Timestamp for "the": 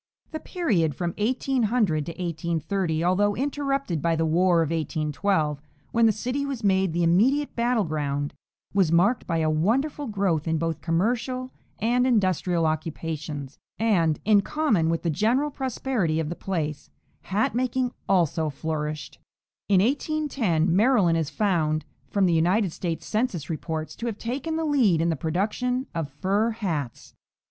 0.31-0.39, 4.15-4.25, 6.07-6.11, 6.91-7.03, 15.03-15.11, 16.29-16.35, 22.25-22.33, 24.55-24.65, 25.09-25.15